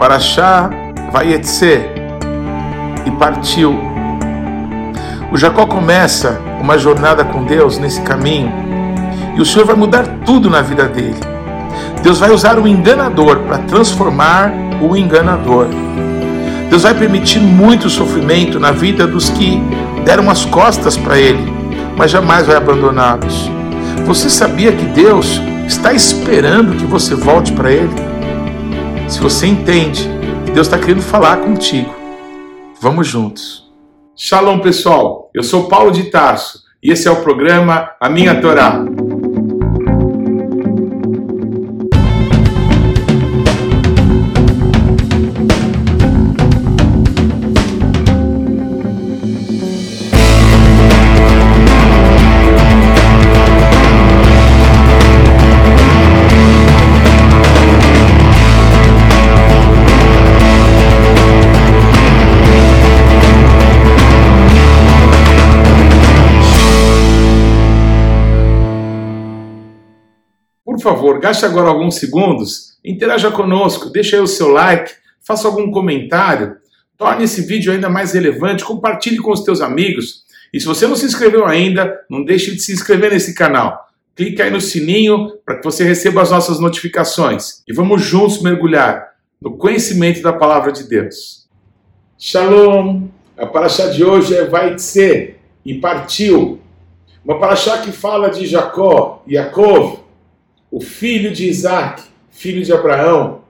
[0.00, 0.70] Parashá
[1.12, 1.82] Vayetze
[3.04, 3.78] e partiu.
[5.30, 8.50] O Jacó começa uma jornada com Deus nesse caminho
[9.36, 11.20] e o Senhor vai mudar tudo na vida dele.
[12.02, 14.50] Deus vai usar o enganador para transformar
[14.80, 15.66] o enganador.
[16.70, 19.62] Deus vai permitir muito sofrimento na vida dos que
[20.06, 21.52] deram as costas para Ele,
[21.98, 23.50] mas jamais vai abandoná-los.
[24.06, 28.09] Você sabia que Deus está esperando que você volte para Ele?
[29.10, 30.08] Se você entende
[30.54, 31.92] Deus está querendo falar contigo,
[32.80, 33.68] vamos juntos.
[34.16, 35.30] Shalom, pessoal.
[35.34, 38.84] Eu sou Paulo de Tarso e esse é o programa A Minha Torá.
[70.80, 75.70] Por favor, gaste agora alguns segundos, interaja conosco, deixe aí o seu like, faça algum
[75.70, 76.56] comentário,
[76.96, 80.22] torne esse vídeo ainda mais relevante, compartilhe com os teus amigos.
[80.50, 83.90] E se você não se inscreveu ainda, não deixe de se inscrever nesse canal.
[84.16, 87.62] Clique aí no sininho para que você receba as nossas notificações.
[87.68, 89.06] E vamos juntos mergulhar
[89.38, 91.46] no conhecimento da palavra de Deus.
[92.18, 93.06] Shalom!
[93.36, 96.58] A paraxá de hoje é vai ser e partiu.
[97.22, 100.08] Uma paraxá que fala de Jacó, Yaakov,
[100.70, 103.40] o filho de Isaac, filho de Abraão,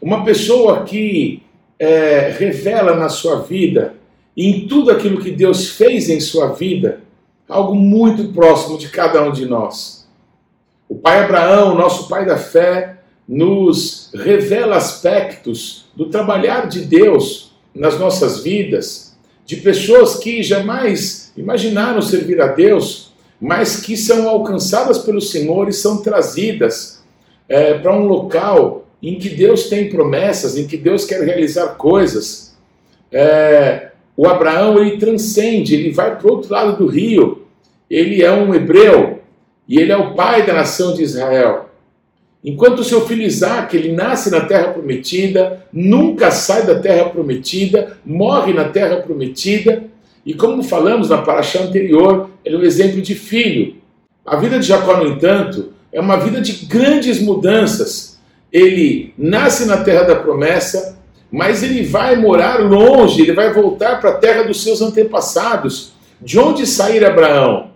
[0.00, 1.42] uma pessoa que
[1.78, 3.94] é, revela na sua vida,
[4.36, 7.00] em tudo aquilo que Deus fez em sua vida,
[7.48, 10.06] algo muito próximo de cada um de nós.
[10.88, 17.98] O pai Abraão, nosso pai da fé, nos revela aspectos do trabalhar de Deus nas
[17.98, 25.20] nossas vidas, de pessoas que jamais imaginaram servir a Deus, mas que são alcançadas pelo
[25.20, 27.02] Senhor e são trazidas
[27.48, 32.56] é, para um local em que Deus tem promessas, em que Deus quer realizar coisas.
[33.12, 37.42] É, o Abraão ele transcende, ele vai para o outro lado do rio.
[37.88, 39.20] Ele é um hebreu
[39.68, 41.66] e ele é o pai da nação de Israel.
[42.44, 48.52] Enquanto seu filho Isaac, ele nasce na terra prometida, nunca sai da terra prometida, morre
[48.52, 49.84] na terra prometida,
[50.24, 53.74] e como falamos na paraxá anterior, ele é um exemplo de filho.
[54.24, 58.20] A vida de Jacó, no entanto, é uma vida de grandes mudanças.
[58.52, 60.96] Ele nasce na terra da promessa,
[61.30, 65.92] mas ele vai morar longe, ele vai voltar para a terra dos seus antepassados.
[66.22, 67.72] De onde sair Abraão?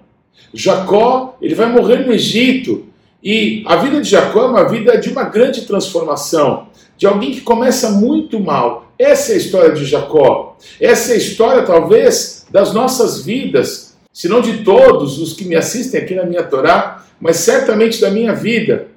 [0.54, 2.86] Jacó, ele vai morrer no Egito.
[3.20, 7.40] E a vida de Jacó é uma vida de uma grande transformação, de alguém que
[7.40, 8.92] começa muito mal.
[8.96, 10.56] Essa é a história de Jacó.
[10.80, 15.54] Essa é a história, talvez, das nossas vidas, se não de todos os que me
[15.56, 18.88] assistem aqui na minha Torá, mas certamente da minha vida.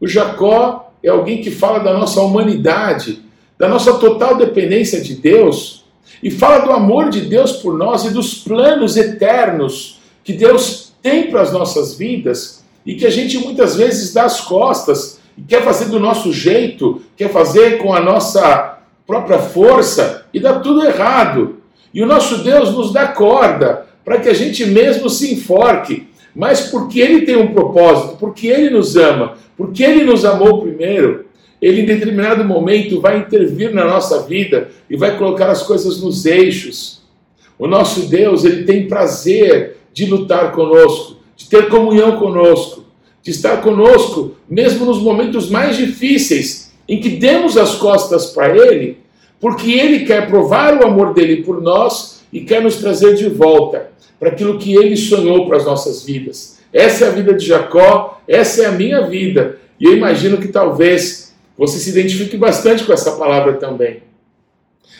[0.00, 3.22] O Jacó é alguém que fala da nossa humanidade,
[3.58, 5.84] da nossa total dependência de Deus,
[6.22, 11.30] e fala do amor de Deus por nós e dos planos eternos que Deus tem
[11.30, 15.62] para as nossas vidas e que a gente muitas vezes dá as costas e quer
[15.62, 21.56] fazer do nosso jeito, quer fazer com a nossa própria força e dá tudo errado.
[21.92, 26.60] E o nosso Deus nos dá corda para que a gente mesmo se enforque, mas
[26.70, 31.26] porque Ele tem um propósito, porque Ele nos ama, porque Ele nos amou primeiro,
[31.60, 36.24] Ele em determinado momento vai intervir na nossa vida e vai colocar as coisas nos
[36.24, 37.02] eixos.
[37.58, 42.84] O nosso Deus, Ele tem prazer de lutar conosco, de ter comunhão conosco,
[43.24, 48.98] de estar conosco, mesmo nos momentos mais difíceis, em que demos as costas para Ele
[49.40, 53.90] porque ele quer provar o amor dele por nós e quer nos trazer de volta
[54.18, 56.58] para aquilo que ele sonhou para as nossas vidas.
[56.72, 59.58] Essa é a vida de Jacó, essa é a minha vida.
[59.78, 64.02] E eu imagino que talvez você se identifique bastante com essa palavra também.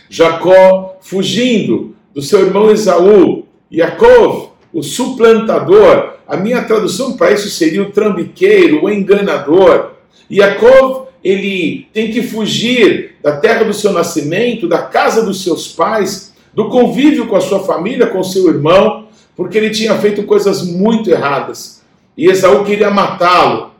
[0.08, 6.14] Jacó fugindo do seu irmão Esaú, Yaakov, o suplantador.
[6.26, 9.92] A minha tradução para isso seria o trambiqueiro, o enganador.
[10.30, 16.32] Yaakov ele tem que fugir da terra do seu nascimento, da casa dos seus pais,
[16.54, 19.05] do convívio com a sua família, com seu irmão,
[19.36, 21.82] porque ele tinha feito coisas muito erradas.
[22.16, 23.72] E Esaú queria matá-lo.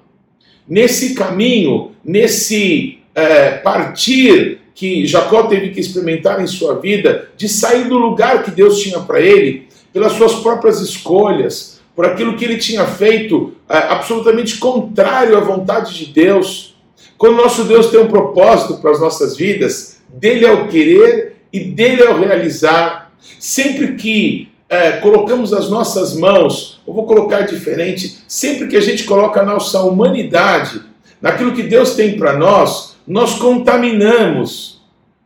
[0.69, 7.88] Nesse caminho, nesse é, partir que Jacó teve que experimentar em sua vida, de sair
[7.88, 12.58] do lugar que Deus tinha para ele, pelas suas próprias escolhas, por aquilo que ele
[12.58, 16.76] tinha feito é, absolutamente contrário à vontade de Deus
[17.17, 21.61] Quando nosso Deus tem um propósito para as nossas vidas, dele é o querer e
[21.61, 23.11] dele é o realizar.
[23.38, 29.05] Sempre que é, colocamos as nossas mãos, eu vou colocar diferente, sempre que a gente
[29.05, 30.83] coloca a nossa humanidade
[31.21, 34.83] naquilo que Deus tem para nós, nós contaminamos,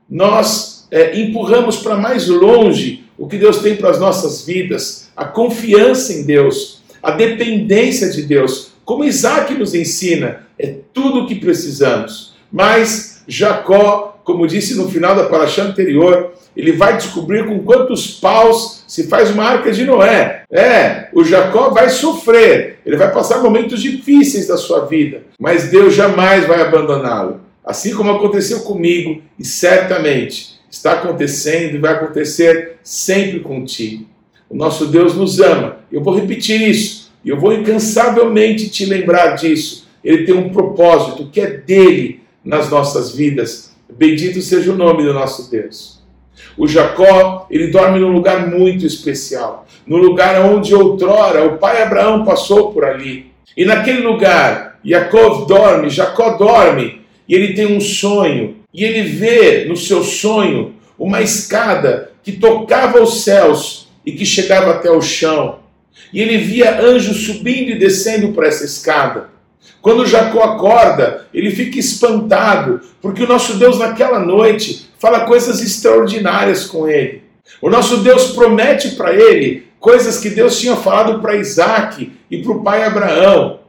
[0.08, 5.24] nós é, empurramos para mais longe o que Deus tem para as nossas vidas, a
[5.24, 8.72] confiança em Deus, a dependência de Deus.
[8.84, 12.34] Como Isaac nos ensina, é tudo o que precisamos.
[12.52, 18.82] Mas Jacó, como disse no final da paraxá anterior, ele vai descobrir com quantos paus
[18.86, 20.42] se faz uma arca de Noé.
[20.50, 25.94] É, o Jacó vai sofrer, ele vai passar momentos difíceis da sua vida, mas Deus
[25.94, 27.40] jamais vai abandoná-lo.
[27.64, 34.06] Assim como aconteceu comigo e certamente está acontecendo e vai acontecer sempre contigo.
[34.48, 35.78] O nosso Deus nos ama.
[35.92, 39.88] Eu vou repetir isso e eu vou incansavelmente te lembrar disso.
[40.02, 43.72] Ele tem um propósito que é dele nas nossas vidas.
[43.92, 45.99] Bendito seja o nome do nosso Deus.
[46.56, 52.24] O Jacó, ele dorme num lugar muito especial, no lugar onde outrora o pai Abraão
[52.24, 53.30] passou por ali.
[53.56, 59.64] E naquele lugar, Jacó dorme, Jacó dorme, e ele tem um sonho, e ele vê
[59.66, 65.60] no seu sonho uma escada que tocava os céus e que chegava até o chão.
[66.12, 69.28] E ele via anjos subindo e descendo por essa escada.
[69.80, 76.66] Quando Jacó acorda, ele fica espantado, porque o nosso Deus naquela noite fala coisas extraordinárias
[76.66, 77.22] com ele.
[77.62, 82.52] O nosso Deus promete para ele coisas que Deus tinha falado para Isaac e para
[82.52, 83.60] o pai Abraão.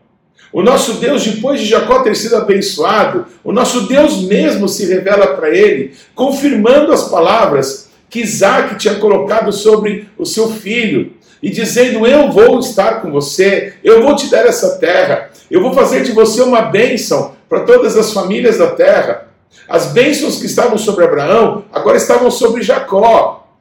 [0.51, 5.27] O nosso Deus, depois de Jacó ter sido abençoado, o nosso Deus mesmo se revela
[5.27, 12.05] para ele, confirmando as palavras que Isaac tinha colocado sobre o seu filho, e dizendo:
[12.05, 16.13] Eu vou estar com você, eu vou te dar essa terra, eu vou fazer de
[16.13, 19.27] você uma bênção para todas as famílias da terra.
[19.67, 23.53] As bênçãos que estavam sobre Abraão agora estavam sobre Jacó.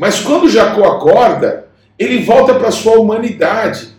[0.00, 3.90] Mas quando Jacó acorda, ele volta para sua humanidade.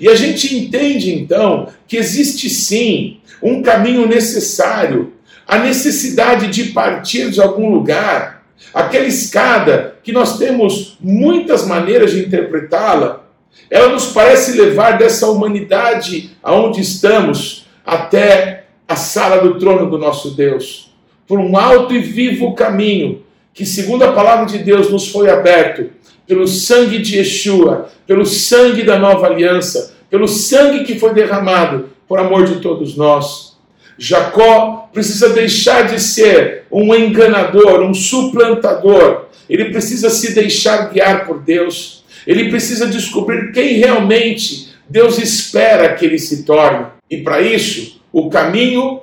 [0.00, 5.12] E a gente entende então que existe sim um caminho necessário,
[5.46, 8.42] a necessidade de partir de algum lugar.
[8.72, 13.23] Aquela escada que nós temos muitas maneiras de interpretá-la,
[13.70, 20.30] ela nos parece levar dessa humanidade aonde estamos até a sala do trono do nosso
[20.32, 20.92] Deus,
[21.26, 23.22] por um alto e vivo caminho
[23.52, 25.90] que, segundo a palavra de Deus, nos foi aberto
[26.26, 32.18] pelo sangue de Yeshua, pelo sangue da nova aliança, pelo sangue que foi derramado por
[32.18, 33.56] amor de todos nós.
[33.96, 39.26] Jacó precisa deixar de ser um enganador, um suplantador.
[39.48, 42.03] Ele precisa se deixar guiar por Deus.
[42.26, 46.86] Ele precisa descobrir quem realmente Deus espera que ele se torne.
[47.10, 49.00] E para isso, o caminho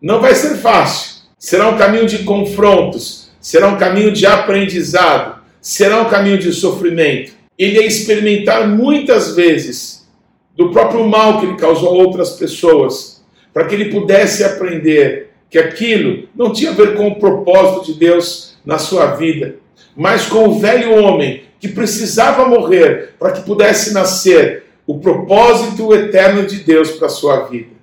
[0.00, 1.22] não vai ser fácil.
[1.38, 7.32] Será um caminho de confrontos, será um caminho de aprendizado, será um caminho de sofrimento.
[7.56, 10.08] Ele ia experimentar muitas vezes
[10.56, 15.58] do próprio mal que ele causou a outras pessoas, para que ele pudesse aprender que
[15.58, 19.56] aquilo não tinha a ver com o propósito de Deus na sua vida,
[19.96, 26.46] mas com o velho homem que precisava morrer para que pudesse nascer o propósito eterno
[26.46, 27.76] de Deus para a sua vida.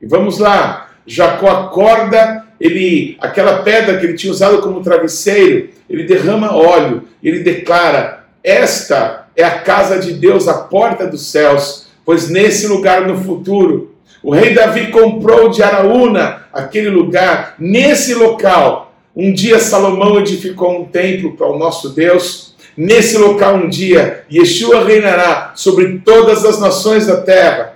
[0.00, 6.04] E vamos lá, Jacó acorda, ele, aquela pedra que ele tinha usado como travesseiro, ele
[6.04, 12.28] derrama óleo, ele declara: Esta é a casa de Deus, a porta dos céus, pois
[12.28, 18.94] nesse lugar no futuro, o rei Davi comprou de Araúna aquele lugar, nesse local.
[19.16, 22.49] Um dia Salomão edificou um templo para o nosso Deus.
[22.82, 27.74] Nesse local, um dia, Yeshua reinará sobre todas as nações da terra.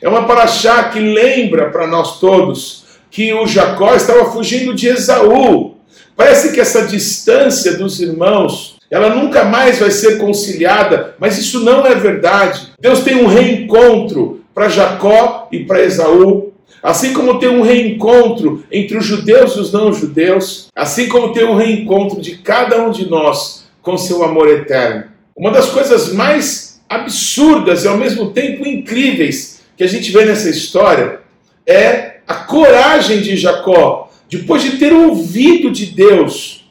[0.00, 5.74] É uma paraxá que lembra para nós todos que o Jacó estava fugindo de Esaú.
[6.16, 11.84] Parece que essa distância dos irmãos, ela nunca mais vai ser conciliada, mas isso não
[11.84, 12.72] é verdade.
[12.80, 16.50] Deus tem um reencontro para Jacó e para Esaú,
[16.82, 21.56] assim como tem um reencontro entre os judeus e os não-judeus, assim como tem um
[21.56, 25.04] reencontro de cada um de nós com seu amor eterno.
[25.36, 30.50] Uma das coisas mais absurdas e ao mesmo tempo incríveis que a gente vê nessa
[30.50, 31.20] história
[31.64, 36.64] é a coragem de Jacó, depois de ter ouvido de Deus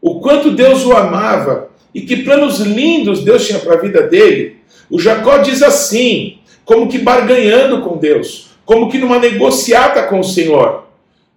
[0.00, 4.56] o quanto Deus o amava e que planos lindos Deus tinha para a vida dele.
[4.88, 10.24] O Jacó diz assim, como que barganhando com Deus, como que numa negociata com o
[10.24, 10.86] Senhor: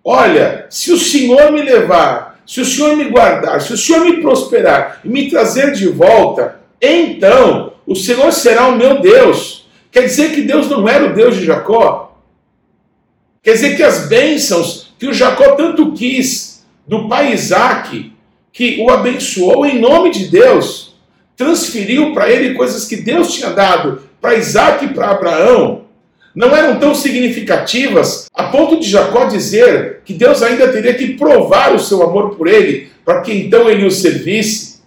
[0.01, 4.21] Olha, se o Senhor me levar, se o Senhor me guardar, se o Senhor me
[4.21, 10.35] prosperar e me trazer de volta, então o Senhor será o meu Deus Quer dizer
[10.35, 12.19] que Deus não era o Deus de Jacó?
[13.41, 18.11] Quer dizer que as bênçãos que o Jacó tanto quis do pai Isaac,
[18.51, 20.97] que o abençoou em nome de Deus,
[21.37, 25.84] transferiu para ele coisas que Deus tinha dado para Isaac e para Abraão,
[26.35, 31.73] não eram tão significativas a ponto de Jacó dizer que Deus ainda teria que provar
[31.73, 34.81] o seu amor por ele, para que então ele o servisse,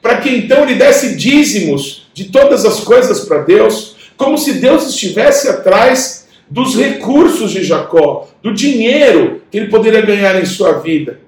[0.00, 4.88] para que então ele desse dízimos de todas as coisas para Deus, como se Deus
[4.88, 11.20] estivesse atrás dos recursos de Jacó, do dinheiro que ele poderia ganhar em sua vida.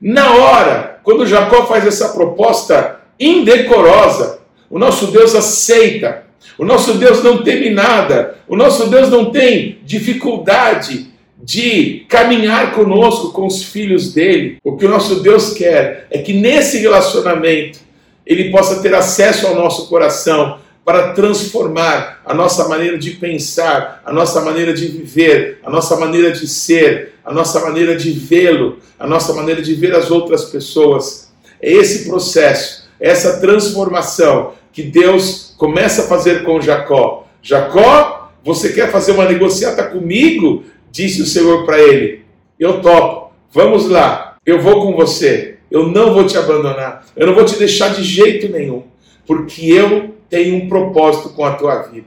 [0.00, 6.25] Na hora, quando Jacó faz essa proposta indecorosa, o nosso Deus aceita.
[6.58, 8.38] O nosso Deus não teme nada.
[8.48, 11.06] O nosso Deus não tem dificuldade
[11.42, 14.58] de caminhar conosco, com os filhos dele.
[14.64, 17.78] O que o nosso Deus quer é que nesse relacionamento
[18.26, 24.12] ele possa ter acesso ao nosso coração para transformar a nossa maneira de pensar, a
[24.12, 29.06] nossa maneira de viver, a nossa maneira de ser, a nossa maneira de vê-lo, a
[29.06, 31.32] nossa maneira de ver as outras pessoas.
[31.60, 37.26] É esse processo, essa transformação que Deus começa a fazer com Jacó.
[37.42, 40.64] Jacó, você quer fazer uma negociata comigo?
[40.90, 42.24] Disse o Senhor para ele.
[42.58, 43.32] Eu topo.
[43.52, 44.36] Vamos lá.
[44.44, 45.56] Eu vou com você.
[45.70, 47.04] Eu não vou te abandonar.
[47.16, 48.84] Eu não vou te deixar de jeito nenhum,
[49.26, 52.06] porque eu tem um propósito com a tua vida.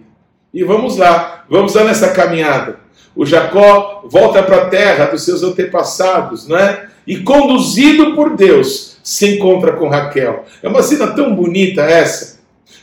[0.54, 2.80] E vamos lá, vamos lá nessa caminhada.
[3.16, 6.88] O Jacó volta para a terra dos seus antepassados, né?
[7.06, 10.46] E conduzido por Deus, se encontra com Raquel.
[10.62, 12.39] É uma cena tão bonita essa,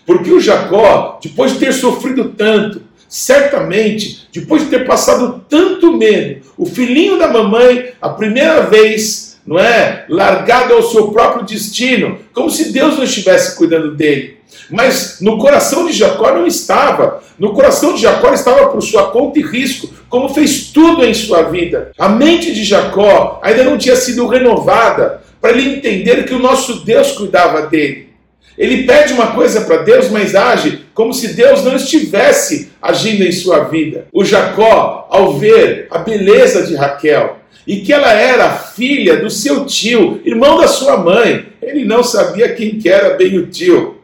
[0.07, 6.43] porque o Jacó, depois de ter sofrido tanto, certamente, depois de ter passado tanto medo,
[6.57, 10.05] o filhinho da mamãe, a primeira vez, não é?
[10.09, 14.37] Largado ao seu próprio destino, como se Deus não estivesse cuidando dele.
[14.71, 17.23] Mas no coração de Jacó não estava.
[17.39, 21.43] No coração de Jacó estava por sua conta e risco, como fez tudo em sua
[21.43, 21.93] vida.
[21.99, 26.85] A mente de Jacó ainda não tinha sido renovada para ele entender que o nosso
[26.85, 28.06] Deus cuidava dele.
[28.59, 33.33] Ele pede uma coisa para Deus, mas age como se Deus não estivesse agindo em
[33.33, 34.07] sua vida.
[34.13, 39.67] O Jacó, ao ver a beleza de Raquel, e que ela era filha do seu
[39.67, 43.97] tio, irmão da sua mãe, ele não sabia quem que era bem o tio.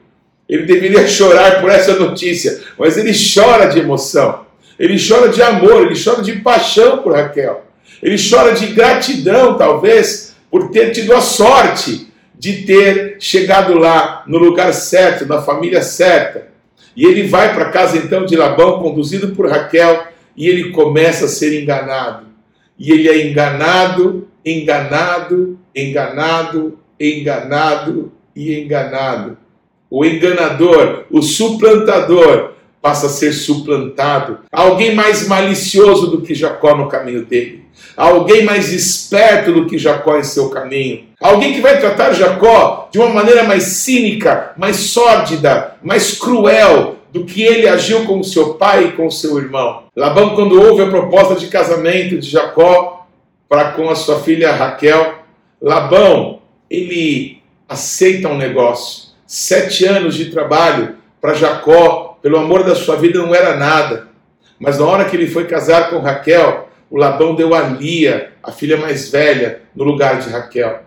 [0.48, 4.40] Ele deveria chorar por essa notícia, mas ele chora de emoção,
[4.78, 7.64] ele chora de amor, ele chora de paixão por Raquel,
[8.02, 12.11] ele chora de gratidão, talvez, por ter tido a sorte
[12.42, 16.48] de ter chegado lá no lugar certo, na família certa.
[16.96, 21.28] E ele vai para casa então de Labão, conduzido por Raquel, e ele começa a
[21.28, 22.26] ser enganado.
[22.76, 29.38] E ele é enganado, enganado, enganado, enganado e enganado
[29.94, 34.38] o enganador, o suplantador, passa a ser suplantado.
[34.50, 37.61] Alguém mais malicioso do que Jacó no caminho dele.
[37.96, 41.04] Alguém mais esperto do que Jacó em seu caminho.
[41.20, 47.24] Alguém que vai tratar Jacó de uma maneira mais cínica, mais sórdida, mais cruel do
[47.24, 49.84] que ele agiu com seu pai e com seu irmão.
[49.94, 53.06] Labão, quando ouve a proposta de casamento de Jacó
[53.48, 55.18] para com a sua filha Raquel,
[55.60, 62.96] Labão, ele aceita um negócio Sete anos de trabalho para Jacó, pelo amor da sua
[62.96, 64.08] vida, não era nada.
[64.60, 68.52] Mas na hora que ele foi casar com Raquel, o Labão deu a Lia, a
[68.52, 70.82] filha mais velha, no lugar de Raquel.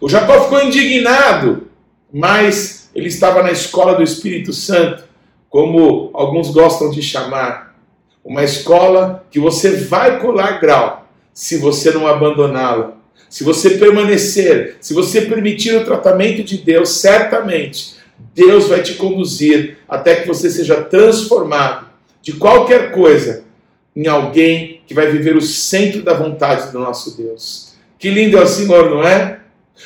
[0.00, 1.68] O Jacó ficou indignado,
[2.12, 5.04] mas ele estava na escola do Espírito Santo,
[5.48, 7.74] como alguns gostam de chamar.
[8.22, 12.96] Uma escola que você vai colar grau se você não abandoná-la
[13.28, 17.96] se você permanecer, se você permitir o tratamento de Deus, certamente
[18.34, 21.86] Deus vai te conduzir até que você seja transformado
[22.22, 23.44] de qualquer coisa
[23.94, 27.74] em alguém que vai viver o centro da vontade do nosso Deus.
[27.98, 29.40] Que lindo é o Senhor, não é?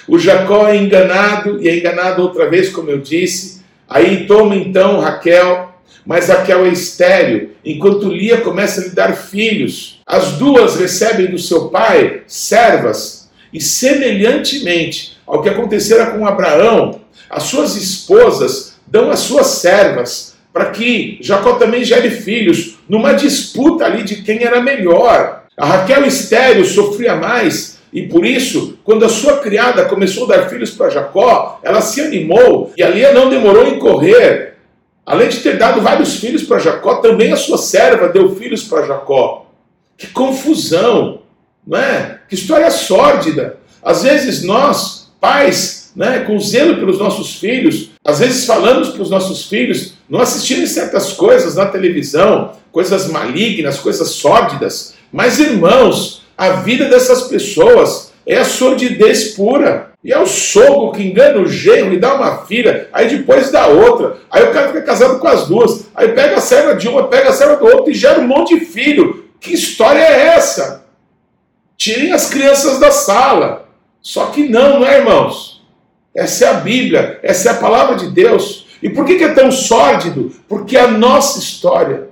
[0.06, 3.62] O Jacó é enganado e é enganado outra vez, como eu disse.
[3.88, 10.00] Aí toma então Raquel, mas Raquel é estéreo, enquanto Lia começa a lhe dar filhos.
[10.06, 17.44] As duas recebem do seu pai servas e semelhantemente ao que acontecera com Abraão, as
[17.44, 24.02] suas esposas dão as suas servas para que Jacó também gere filhos, numa disputa ali
[24.02, 25.44] de quem era melhor.
[25.56, 30.48] A Raquel estéreo sofria mais, e por isso, quando a sua criada começou a dar
[30.48, 34.56] filhos para Jacó, ela se animou, e ali não demorou em correr.
[35.06, 38.86] Além de ter dado vários filhos para Jacó, também a sua serva deu filhos para
[38.86, 39.46] Jacó.
[39.96, 41.20] Que confusão!
[41.66, 42.18] não é?
[42.28, 43.58] Que história sórdida.
[43.82, 49.10] Às vezes nós, pais, né, com zelo pelos nossos filhos, às vezes falamos para os
[49.10, 56.50] nossos filhos não assistirem certas coisas na televisão, coisas malignas, coisas sórdidas, Mas, irmãos, a
[56.50, 59.90] vida dessas pessoas é a sordidez pura.
[60.02, 63.66] E é o sogro que engana o genro e dá uma filha, aí depois dá
[63.66, 64.16] outra.
[64.30, 65.86] Aí o cara fica casado com as duas.
[65.94, 68.58] Aí pega a serva de uma, pega a serva do outro e gera um monte
[68.58, 69.24] de filho.
[69.38, 70.86] Que história é essa?
[71.76, 73.68] Tirem as crianças da sala.
[74.00, 75.49] Só que não, não é, irmãos?
[76.14, 78.66] Essa é a Bíblia, essa é a palavra de Deus.
[78.82, 80.32] E por que, é tão sórdido?
[80.48, 82.08] Porque é a nossa história.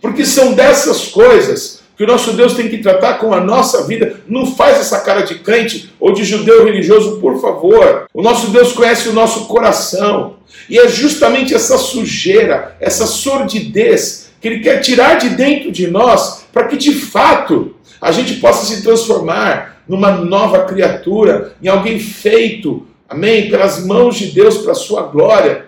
[0.00, 4.20] Porque são dessas coisas que o nosso Deus tem que tratar com a nossa vida.
[4.26, 8.06] Não faz essa cara de crente ou de judeu religioso, por favor.
[8.12, 10.36] O nosso Deus conhece o nosso coração.
[10.68, 16.44] E é justamente essa sujeira, essa sordidez que Ele quer tirar de dentro de nós
[16.52, 22.86] para que de fato a gente possa se transformar numa nova criatura, em alguém feito,
[23.12, 25.66] amém, pelas mãos de Deus para a sua glória.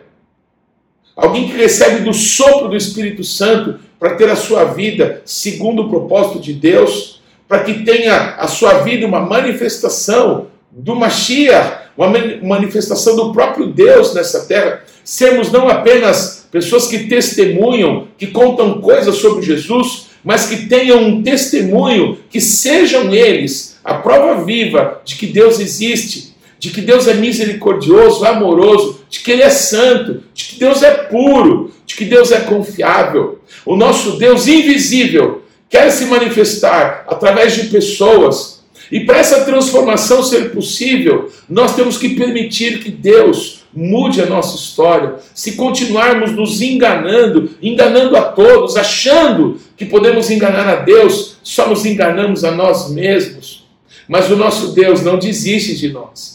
[1.15, 5.89] Alguém que recebe do sopro do Espírito Santo para ter a sua vida segundo o
[5.91, 12.09] propósito de Deus, para que tenha a sua vida uma manifestação do Mashiach, uma
[12.43, 14.83] manifestação do próprio Deus nessa terra.
[15.05, 21.23] Sermos não apenas pessoas que testemunham, que contam coisas sobre Jesus, mas que tenham um
[21.23, 26.34] testemunho, que sejam eles a prova viva de que Deus existe,
[26.64, 30.92] de que Deus é misericordioso, amoroso, de que Ele é santo, de que Deus é
[30.92, 33.38] puro, de que Deus é confiável.
[33.66, 38.64] O nosso Deus invisível quer se manifestar através de pessoas.
[38.90, 44.56] E para essa transformação ser possível, nós temos que permitir que Deus mude a nossa
[44.56, 45.16] história.
[45.35, 51.85] Se continuarmos nos enganando, enganando a todos, achando que podemos enganar a Deus, só nos
[51.85, 53.66] enganamos a nós mesmos.
[54.09, 56.34] Mas o nosso Deus não desiste de nós.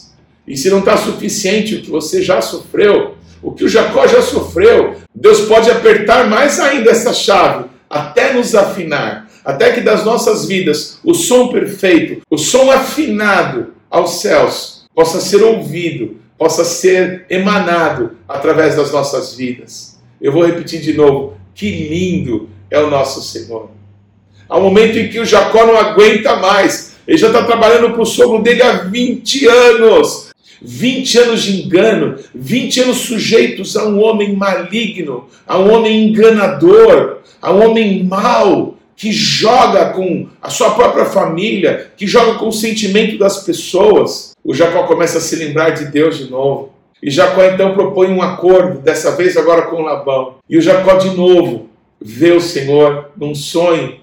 [0.50, 4.20] E se não está suficiente o que você já sofreu, o que o Jacó já
[4.20, 10.46] sofreu, Deus pode apertar mais ainda essa chave, até nos afinar, até que das nossas
[10.46, 18.16] vidas o som perfeito, o som afinado aos céus, possa ser ouvido, possa ser emanado
[18.28, 20.00] através das nossas vidas.
[20.20, 23.70] Eu vou repetir de novo: que lindo é o nosso Senhor.
[24.48, 28.02] Há um momento em que o Jacó não aguenta mais, ele já está trabalhando para
[28.02, 30.29] o sogro dele há 20 anos.
[30.62, 37.18] 20 anos de engano, 20 anos sujeitos a um homem maligno, a um homem enganador,
[37.40, 42.52] a um homem mau, que joga com a sua própria família, que joga com o
[42.52, 44.32] sentimento das pessoas.
[44.44, 46.74] O Jacó começa a se lembrar de Deus de novo.
[47.02, 50.34] E Jacó então propõe um acordo, dessa vez agora com Labão.
[50.48, 53.96] E o Jacó de novo vê o Senhor num sonho.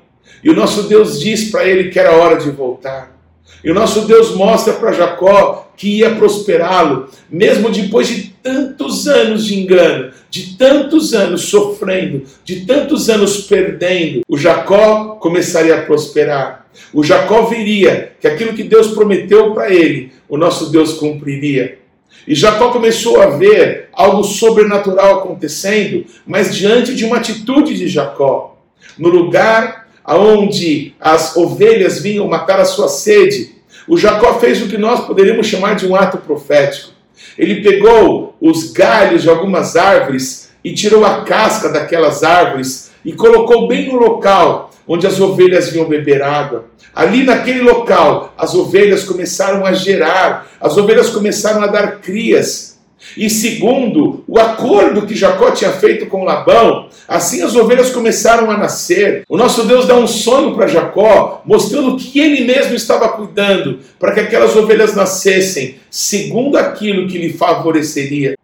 [0.44, 3.17] E o nosso Deus diz para ele que era hora de voltar.
[3.64, 9.46] E o nosso Deus mostra para Jacó que ia prosperá-lo, mesmo depois de tantos anos
[9.46, 16.66] de engano, de tantos anos sofrendo, de tantos anos perdendo, o Jacó começaria a prosperar.
[16.94, 21.80] O Jacó viria que aquilo que Deus prometeu para ele, o nosso Deus cumpriria.
[22.28, 28.58] E Jacó começou a ver algo sobrenatural acontecendo, mas diante de uma atitude de Jacó.
[28.98, 29.77] No lugar
[30.08, 35.48] aonde as ovelhas vinham matar a sua sede, o Jacó fez o que nós poderíamos
[35.48, 36.92] chamar de um ato profético.
[37.38, 43.68] Ele pegou os galhos de algumas árvores e tirou a casca daquelas árvores e colocou
[43.68, 46.66] bem no local onde as ovelhas vinham beber água.
[46.96, 52.77] Ali naquele local, as ovelhas começaram a gerar, as ovelhas começaram a dar crias.
[53.16, 58.58] E segundo o acordo que Jacó tinha feito com Labão, assim as ovelhas começaram a
[58.58, 59.24] nascer.
[59.30, 64.14] O nosso Deus dá um sonho para Jacó, mostrando que ele mesmo estava cuidando para
[64.14, 68.36] que aquelas ovelhas nascessem segundo aquilo que lhe favoreceria.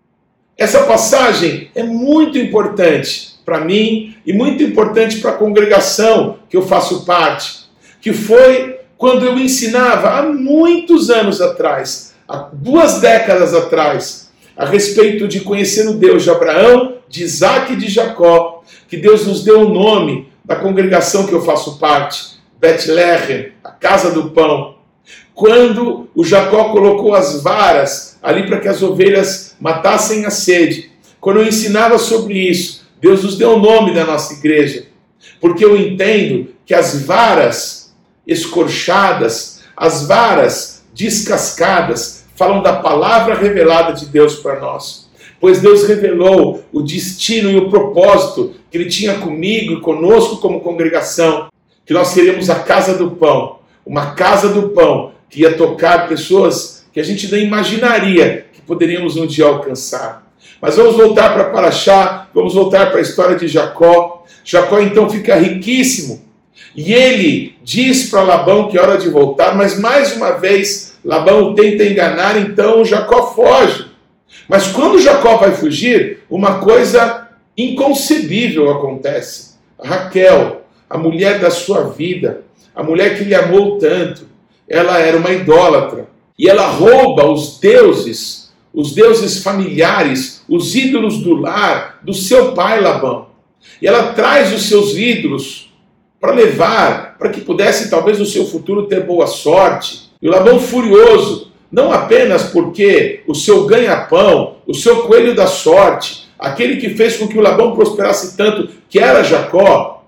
[0.57, 6.61] Essa passagem é muito importante para mim e muito importante para a congregação que eu
[6.61, 7.65] faço parte,
[7.99, 14.22] que foi quando eu ensinava há muitos anos atrás, há duas décadas atrás,
[14.55, 19.25] a respeito de conhecer o Deus de Abraão, de Isaac e de Jacó, que Deus
[19.25, 24.75] nos deu o nome da congregação que eu faço parte, Bethlehem, a casa do pão.
[25.33, 31.39] Quando o Jacó colocou as varas ali para que as ovelhas matassem a sede, quando
[31.39, 34.85] eu ensinava sobre isso, Deus nos deu o nome da nossa igreja,
[35.41, 37.93] porque eu entendo que as varas
[38.25, 45.09] escorchadas, as varas descascadas, falam da palavra revelada de Deus para nós.
[45.39, 50.61] Pois Deus revelou o destino e o propósito que Ele tinha comigo e conosco como
[50.61, 51.47] congregação,
[51.85, 56.85] que nós seríamos a casa do pão, uma casa do pão que ia tocar pessoas
[56.93, 60.31] que a gente nem imaginaria que poderíamos um dia alcançar.
[60.61, 64.23] Mas vamos voltar para Paraxá, vamos voltar para a história de Jacó.
[64.45, 66.21] Jacó então fica riquíssimo
[66.75, 71.53] E ele diz para Labão que é hora de voltar, mas mais uma vez Labão
[71.53, 73.87] tenta enganar, então Jacó foge.
[74.47, 79.53] Mas quando Jacó vai fugir, uma coisa inconcebível acontece.
[79.81, 82.43] Raquel, a mulher da sua vida,
[82.75, 84.27] a mulher que lhe amou tanto,
[84.67, 86.07] ela era uma idólatra.
[86.37, 92.81] E ela rouba os deuses, os deuses familiares, os ídolos do lar do seu pai
[92.81, 93.27] Labão.
[93.81, 95.71] E ela traz os seus ídolos
[96.19, 100.02] para levar, para que pudesse talvez no seu futuro ter boa sorte.
[100.23, 106.77] E Labão furioso, não apenas porque o seu ganha-pão, o seu coelho da sorte, aquele
[106.77, 110.05] que fez com que o Labão prosperasse tanto, que era Jacó,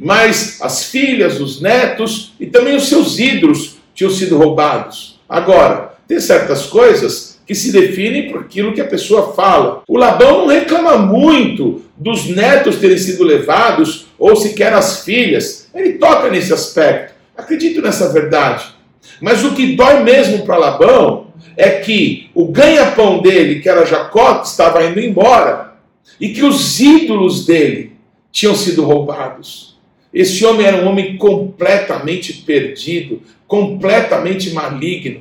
[0.00, 5.20] mas as filhas, os netos e também os seus ídolos tinham sido roubados.
[5.28, 9.82] Agora, tem certas coisas que se definem por aquilo que a pessoa fala.
[9.86, 15.68] O Labão não reclama muito dos netos terem sido levados ou sequer as filhas.
[15.74, 17.12] Ele toca nesse aspecto.
[17.36, 18.77] Acredito nessa verdade.
[19.20, 24.42] Mas o que dói mesmo para Labão é que o ganha-pão dele, que era Jacó,
[24.42, 25.74] estava indo embora,
[26.20, 27.92] e que os ídolos dele
[28.30, 29.76] tinham sido roubados.
[30.12, 35.20] Esse homem era um homem completamente perdido, completamente maligno.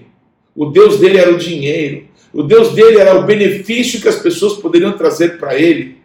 [0.55, 2.05] O Deus dele era o dinheiro.
[2.33, 5.97] O Deus dele era o benefício que as pessoas poderiam trazer para ele.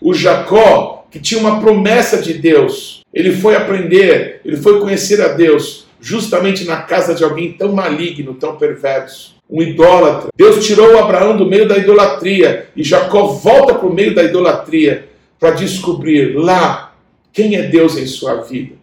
[0.00, 5.28] O Jacó, que tinha uma promessa de Deus, ele foi aprender, ele foi conhecer a
[5.28, 10.28] Deus justamente na casa de alguém tão maligno, tão perverso um idólatra.
[10.36, 15.08] Deus tirou Abraão do meio da idolatria e Jacó volta para o meio da idolatria
[15.38, 16.94] para descobrir lá
[17.32, 18.74] quem é Deus em sua vida.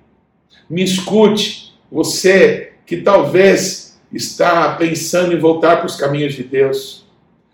[0.69, 7.06] Me escute, você que talvez está pensando em voltar para os caminhos de Deus.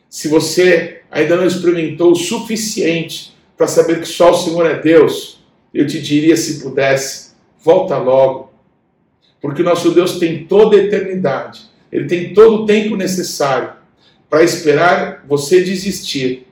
[0.10, 5.39] Se você ainda não experimentou o suficiente para saber que só o Senhor é Deus,
[5.74, 7.32] eu te diria, se pudesse,
[7.63, 8.48] volta logo.
[9.41, 13.71] Porque nosso Deus tem toda a eternidade ele tem todo o tempo necessário
[14.30, 16.47] para esperar você desistir,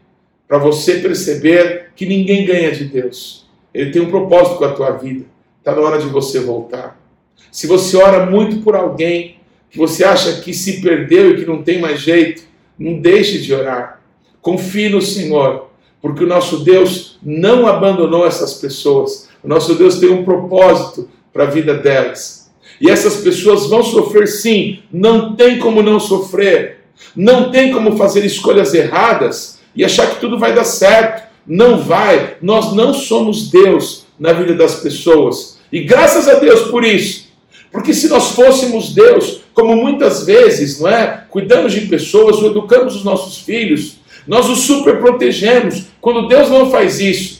[0.47, 3.47] para você perceber que ninguém ganha de Deus.
[3.73, 5.25] Ele tem um propósito com a tua vida.
[5.59, 6.99] Está na hora de você voltar.
[7.51, 9.37] Se você ora muito por alguém
[9.69, 12.43] que você acha que se perdeu e que não tem mais jeito,
[12.79, 14.01] não deixe de orar.
[14.41, 15.69] Confie no Senhor,
[16.01, 19.29] porque o nosso Deus não abandonou essas pessoas.
[19.43, 22.46] O nosso Deus tem um propósito para a vida delas.
[22.79, 26.81] E essas pessoas vão sofrer sim, não tem como não sofrer,
[27.15, 31.27] não tem como fazer escolhas erradas e achar que tudo vai dar certo.
[31.45, 35.57] Não vai, nós não somos Deus na vida das pessoas.
[35.71, 37.27] E graças a Deus por isso.
[37.71, 41.23] Porque se nós fôssemos Deus, como muitas vezes, não é?
[41.29, 45.85] Cuidamos de pessoas, educamos os nossos filhos, nós os super protegemos.
[46.01, 47.36] Quando Deus não faz isso,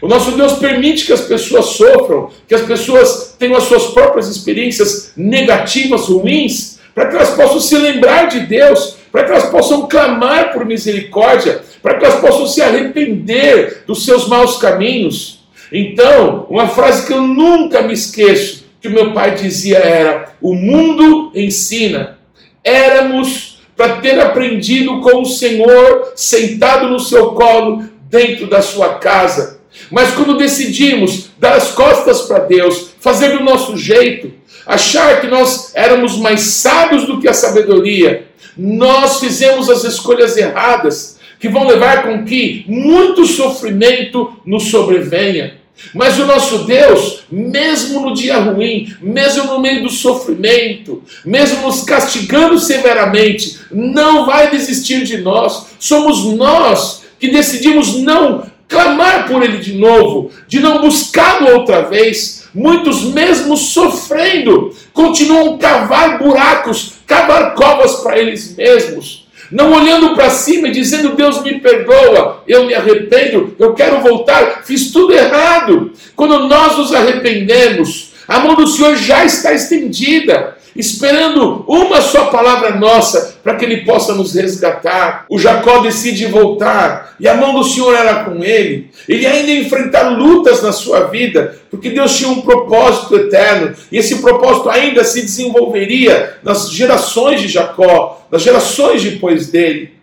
[0.00, 4.28] o nosso Deus permite que as pessoas sofram, que as pessoas tenham as suas próprias
[4.28, 9.86] experiências negativas, ruins, para que elas possam se lembrar de Deus, para que elas possam
[9.88, 15.44] clamar por misericórdia, para que elas possam se arrepender dos seus maus caminhos.
[15.72, 20.54] Então, uma frase que eu nunca me esqueço, que o meu pai dizia era: O
[20.54, 22.18] mundo ensina.
[22.62, 29.53] Éramos para ter aprendido com o Senhor sentado no seu colo, dentro da sua casa
[29.90, 34.32] mas quando decidimos dar as costas para Deus, fazer do nosso jeito,
[34.66, 41.18] achar que nós éramos mais sábios do que a sabedoria, nós fizemos as escolhas erradas,
[41.38, 45.58] que vão levar com que muito sofrimento nos sobrevenha.
[45.92, 51.82] Mas o nosso Deus, mesmo no dia ruim, mesmo no meio do sofrimento, mesmo nos
[51.82, 55.66] castigando severamente, não vai desistir de nós.
[55.78, 62.44] Somos nós que decidimos não clamar por ele de novo, de não buscá-lo outra vez.
[62.54, 69.24] Muitos, mesmo sofrendo, continuam cavar buracos, cavar covas para eles mesmos.
[69.50, 74.62] Não olhando para cima e dizendo: Deus me perdoa, eu me arrependo, eu quero voltar,
[74.64, 75.92] fiz tudo errado.
[76.16, 82.74] Quando nós nos arrependemos, a mão do Senhor já está estendida esperando uma só palavra
[82.74, 85.24] nossa para que ele possa nos resgatar.
[85.28, 88.90] O Jacó decide voltar e a mão do Senhor era com ele.
[89.08, 93.98] Ele ainda ia enfrentar lutas na sua vida, porque Deus tinha um propósito eterno e
[93.98, 99.93] esse propósito ainda se desenvolveria nas gerações de Jacó, nas gerações depois dele.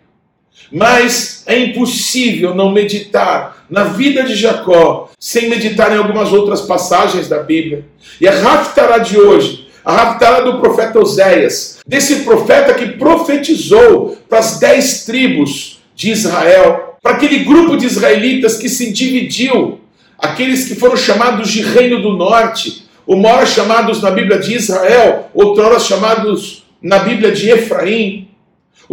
[0.70, 7.28] Mas é impossível não meditar na vida de Jacó sem meditar em algumas outras passagens
[7.28, 7.84] da Bíblia.
[8.20, 14.38] E a Raftará de hoje a Haftarah do profeta Oséias, desse profeta que profetizou para
[14.38, 19.80] as dez tribos de Israel, para aquele grupo de israelitas que se dividiu,
[20.18, 25.28] aqueles que foram chamados de Reino do Norte, uma hora chamados na Bíblia de Israel,
[25.34, 28.21] outrora chamados na Bíblia de Efraim.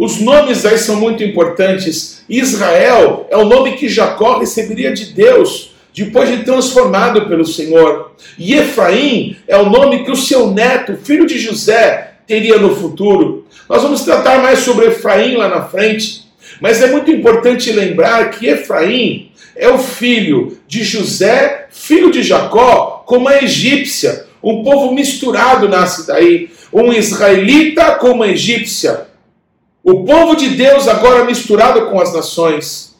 [0.00, 2.22] Os nomes aí são muito importantes.
[2.26, 8.12] Israel é o nome que Jacó receberia de Deus depois de transformado pelo Senhor.
[8.38, 13.46] E Efraim é o nome que o seu neto, filho de José, teria no futuro.
[13.68, 16.24] Nós vamos tratar mais sobre Efraim lá na frente,
[16.62, 23.04] mas é muito importante lembrar que Efraim é o filho de José, filho de Jacó,
[23.06, 24.24] com uma egípcia.
[24.42, 26.48] Um povo misturado nasce daí.
[26.72, 29.09] Um israelita com uma egípcia.
[29.82, 32.94] O povo de Deus agora misturado com as nações.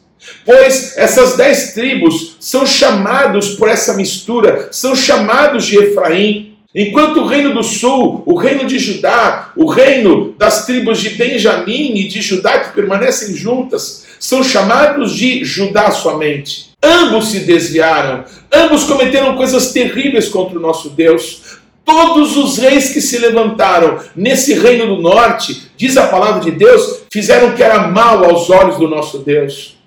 [0.45, 6.57] Pois essas dez tribos são chamados por essa mistura, são chamados de Efraim.
[6.73, 11.95] Enquanto o reino do sul, o reino de Judá, o reino das tribos de Benjamim
[11.95, 16.71] e de Judá que permanecem juntas, são chamados de Judá somente.
[16.81, 21.59] Ambos se desviaram, ambos cometeram coisas terríveis contra o nosso Deus.
[21.83, 27.05] Todos os reis que se levantaram nesse reino do norte, diz a palavra de Deus,
[27.11, 29.79] fizeram o que era mal aos olhos do nosso Deus.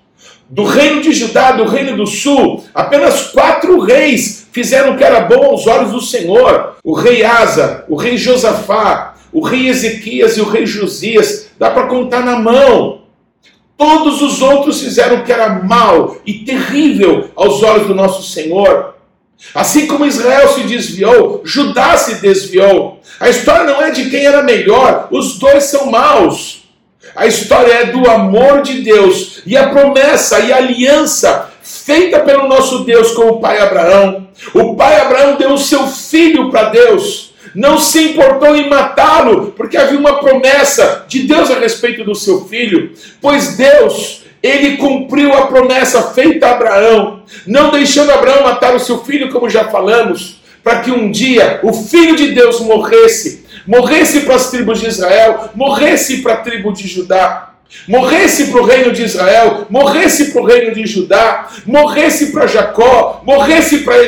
[0.49, 5.21] Do reino de Judá, do reino do sul, apenas quatro reis fizeram o que era
[5.21, 10.41] bom aos olhos do Senhor: o rei Asa, o rei Josafá, o rei Ezequias e
[10.41, 11.47] o rei Josias.
[11.57, 13.03] Dá para contar na mão.
[13.77, 18.94] Todos os outros fizeram o que era mal e terrível aos olhos do nosso Senhor.
[19.53, 23.01] Assim como Israel se desviou, Judá se desviou.
[23.19, 26.63] A história não é de quem era melhor, os dois são maus.
[27.15, 32.47] A história é do amor de Deus e a promessa e a aliança feita pelo
[32.47, 34.27] nosso Deus com o pai Abraão.
[34.53, 39.77] O pai Abraão deu o seu filho para Deus, não se importou em matá-lo, porque
[39.77, 45.47] havia uma promessa de Deus a respeito do seu filho, pois Deus ele cumpriu a
[45.47, 50.81] promessa feita a Abraão, não deixando Abraão matar o seu filho, como já falamos, para
[50.81, 56.17] que um dia o filho de Deus morresse, morresse para as tribos de Israel, morresse
[56.17, 57.51] para a tribo de Judá.
[57.87, 63.21] Morresse para o reino de Israel, morresse para o reino de Judá, morresse para Jacó,
[63.25, 64.03] morresse para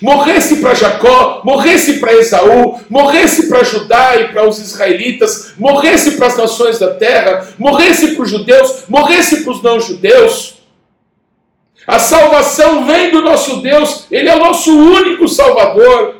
[0.00, 6.26] morresse para Jacó, morresse para Esaú, morresse para Judá e para os israelitas, morresse para
[6.26, 10.58] as nações da terra, morresse para os judeus, morresse para os não-judeus.
[11.86, 16.17] A salvação vem do nosso Deus, Ele é o nosso único Salvador.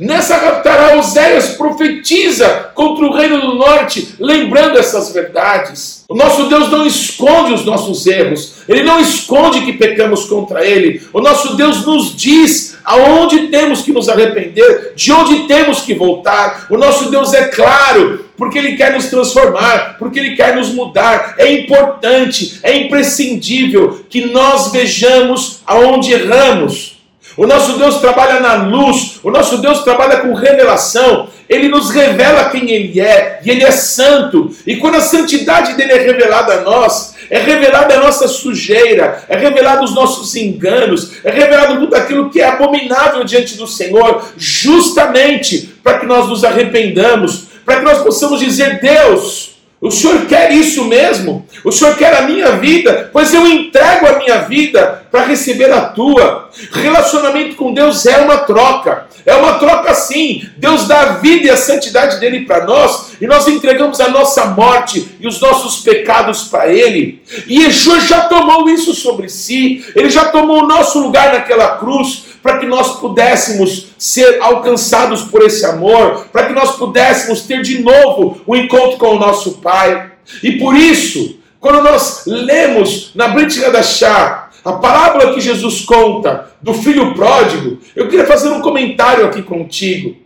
[0.00, 6.04] Nessa raptará Oséias profetiza contra o reino do norte, lembrando essas verdades.
[6.08, 11.02] O nosso Deus não esconde os nossos erros, Ele não esconde que pecamos contra Ele.
[11.12, 16.66] O nosso Deus nos diz aonde temos que nos arrepender, de onde temos que voltar.
[16.70, 21.34] O nosso Deus é claro, porque Ele quer nos transformar, porque Ele quer nos mudar.
[21.36, 26.89] É importante, é imprescindível que nós vejamos aonde erramos.
[27.40, 32.50] O nosso Deus trabalha na luz, o nosso Deus trabalha com revelação, ele nos revela
[32.50, 34.54] quem ele é, e ele é santo.
[34.66, 39.38] E quando a santidade dele é revelada a nós, é revelada a nossa sujeira, é
[39.38, 45.74] revelado os nossos enganos, é revelado tudo aquilo que é abominável diante do Senhor, justamente
[45.82, 49.49] para que nós nos arrependamos, para que nós possamos dizer: Deus,
[49.80, 51.46] o Senhor quer isso mesmo?
[51.64, 53.08] O Senhor quer a minha vida?
[53.10, 56.50] Pois eu entrego a minha vida para receber a tua.
[56.70, 59.06] Relacionamento com Deus é uma troca.
[59.24, 60.46] É uma troca sim.
[60.58, 64.46] Deus dá a vida e a santidade dele para nós e nós entregamos a nossa
[64.46, 67.22] morte e os nossos pecados para ele.
[67.46, 69.82] E Yeshua já tomou isso sobre si.
[69.96, 75.42] Ele já tomou o nosso lugar naquela cruz para que nós pudéssemos ser alcançados por
[75.42, 79.58] esse amor, para que nós pudéssemos ter de novo o um encontro com o nosso
[79.58, 79.69] Pai.
[80.42, 86.74] E por isso, quando nós lemos na Brit Hadashah, a parábola que Jesus conta do
[86.74, 90.16] filho pródigo, eu queria fazer um comentário aqui contigo.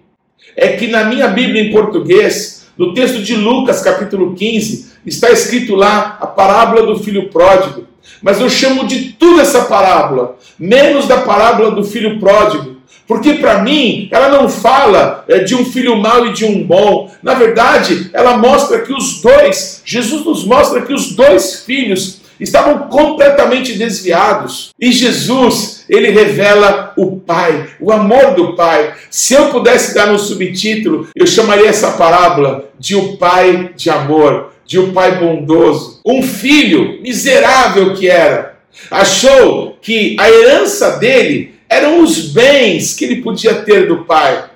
[0.57, 5.75] É que na minha Bíblia em português, no texto de Lucas, capítulo 15, está escrito
[5.75, 7.87] lá a parábola do filho pródigo.
[8.21, 12.74] Mas eu chamo de tudo essa parábola, menos da parábola do filho pródigo.
[13.07, 17.11] Porque para mim, ela não fala é, de um filho mau e de um bom.
[17.23, 22.89] Na verdade, ela mostra que os dois, Jesus nos mostra que os dois filhos estavam
[22.89, 24.71] completamente desviados.
[24.81, 28.95] E Jesus, ele revela o Pai, o amor do Pai.
[29.11, 34.55] Se eu pudesse dar um subtítulo, eu chamaria essa parábola de o Pai de amor
[34.67, 36.01] de um pai bondoso.
[36.05, 38.57] Um filho miserável que era,
[38.91, 44.51] achou que a herança dele eram os bens que ele podia ter do pai.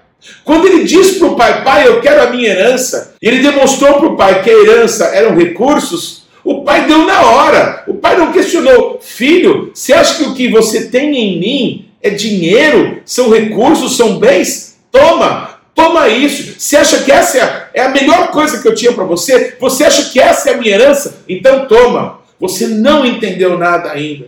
[0.45, 3.95] Quando ele disse para o pai, pai, eu quero a minha herança, e ele demonstrou
[3.95, 7.85] para o pai que a herança eram recursos, o pai deu na hora.
[7.87, 12.11] O pai não questionou, filho, você acha que o que você tem em mim é
[12.11, 14.79] dinheiro, são recursos, são bens.
[14.91, 16.59] Toma, toma isso.
[16.59, 19.57] Você acha que essa é a, é melhor coisa que eu tinha para você?
[19.61, 21.23] Você acha que essa é a minha herança?
[21.29, 22.21] Então toma.
[22.41, 24.27] Você não entendeu nada ainda.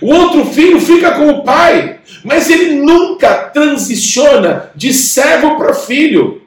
[0.00, 6.42] O outro filho fica com o pai, mas ele nunca transiciona de servo para filho.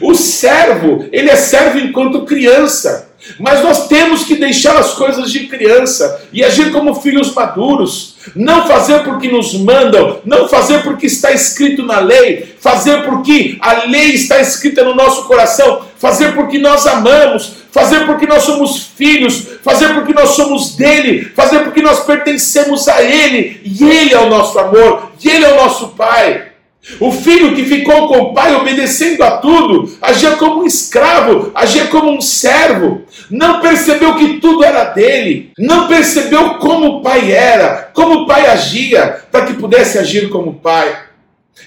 [0.00, 3.13] O servo, ele é servo enquanto criança.
[3.38, 8.14] Mas nós temos que deixar as coisas de criança e agir como filhos maduros.
[8.34, 13.84] Não fazer porque nos mandam, não fazer porque está escrito na lei, fazer porque a
[13.84, 19.46] lei está escrita no nosso coração, fazer porque nós amamos, fazer porque nós somos filhos,
[19.62, 24.30] fazer porque nós somos dele, fazer porque nós pertencemos a ele e ele é o
[24.30, 26.53] nosso amor, e ele é o nosso pai.
[27.00, 31.86] O filho que ficou com o pai obedecendo a tudo, agia como um escravo, agia
[31.86, 37.90] como um servo, não percebeu que tudo era dele, não percebeu como o pai era,
[37.94, 40.94] como o pai agia, para que pudesse agir como o pai.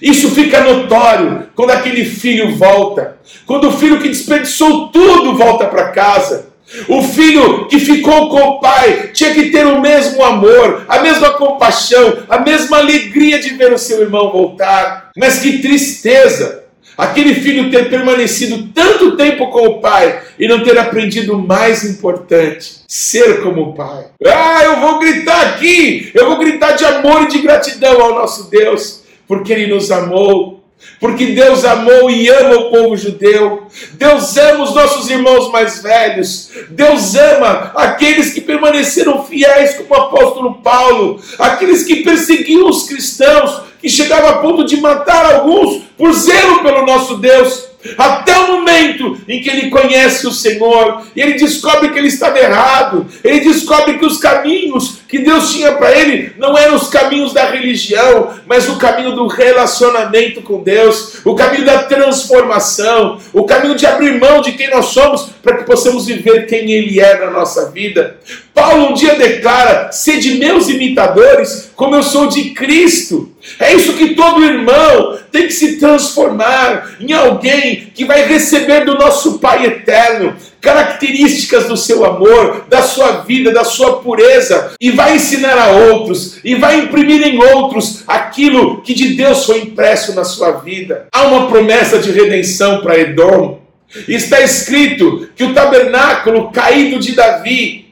[0.01, 5.91] Isso fica notório quando aquele filho volta, quando o filho que desperdiçou tudo volta para
[5.91, 6.46] casa.
[6.87, 11.31] O filho que ficou com o pai tinha que ter o mesmo amor, a mesma
[11.31, 15.11] compaixão, a mesma alegria de ver o seu irmão voltar.
[15.15, 16.65] Mas que tristeza!
[16.97, 21.83] Aquele filho ter permanecido tanto tempo com o pai e não ter aprendido o mais
[21.83, 24.05] importante: ser como o pai.
[24.25, 28.49] Ah, eu vou gritar aqui, eu vou gritar de amor e de gratidão ao nosso
[28.49, 30.56] Deus, porque Ele nos amou
[30.99, 33.67] porque Deus amou e ama o povo judeu.
[33.93, 36.49] Deus ama os nossos irmãos mais velhos.
[36.69, 43.61] Deus ama aqueles que permaneceram fiéis, como o apóstolo Paulo, aqueles que perseguiam os cristãos,
[43.79, 49.19] que chegavam a ponto de matar alguns por zelo pelo nosso Deus até o momento
[49.27, 53.97] em que ele conhece o Senhor e ele descobre que ele estava errado, ele descobre
[53.97, 58.67] que os caminhos que Deus tinha para ele não eram os caminhos da religião, mas
[58.67, 64.41] o caminho do relacionamento com Deus, o caminho da transformação, o caminho de abrir mão
[64.41, 68.17] de quem nós somos para que possamos viver quem Ele é na nossa vida.
[68.53, 73.31] Paulo um dia declara: sede meus imitadores, como eu sou de Cristo.
[73.59, 78.95] É isso que todo irmão tem que se transformar em alguém que vai receber do
[78.95, 85.15] nosso Pai eterno características do seu amor, da sua vida, da sua pureza, e vai
[85.15, 90.23] ensinar a outros, e vai imprimir em outros aquilo que de Deus foi impresso na
[90.23, 91.07] sua vida.
[91.13, 93.61] Há uma promessa de redenção para Edom.
[94.07, 97.86] Está escrito que o tabernáculo caído de Davi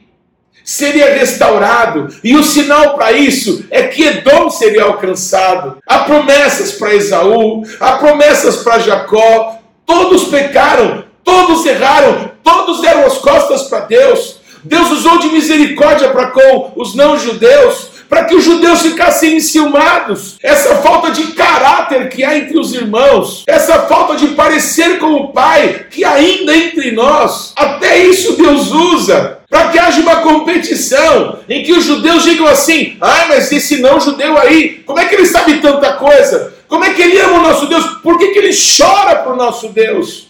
[0.66, 5.78] seria restaurado, e o sinal para isso é que Edom seria alcançado.
[5.86, 13.16] Há promessas para Esaú, há promessas para Jacó, todos pecaram, todos erraram, todos deram as
[13.18, 14.40] costas para Deus.
[14.64, 20.36] Deus usou de misericórdia para com os não-judeus, para que os judeus ficassem enciumados.
[20.42, 25.32] Essa falta de caráter que há entre os irmãos, essa falta de parecer com o
[25.32, 31.62] Pai que ainda entre nós, até isso Deus usa para que haja uma competição em
[31.62, 35.26] que os judeus digam assim: ah, mas esse não judeu aí, como é que ele
[35.26, 36.54] sabe tanta coisa?
[36.68, 37.84] Como é que ele ama o nosso Deus?
[38.02, 40.28] Por que, que ele chora para o nosso Deus?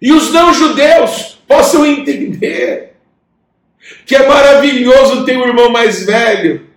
[0.00, 2.94] E os não judeus possam entender
[4.04, 6.68] que é maravilhoso ter um irmão mais velho,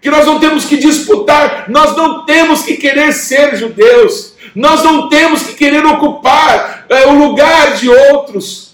[0.00, 5.08] que nós não temos que disputar, nós não temos que querer ser judeus, nós não
[5.08, 8.69] temos que querer ocupar é, o lugar de outros.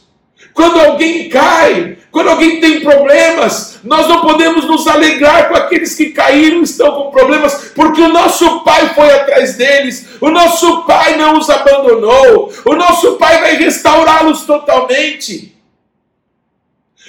[0.57, 6.07] Quando alguém cai, quando alguém tem problemas, nós não podemos nos alegrar com aqueles que
[6.07, 11.37] caíram, estão com problemas, porque o nosso Pai foi atrás deles, o nosso Pai não
[11.37, 15.55] os abandonou, o nosso Pai vai restaurá-los totalmente.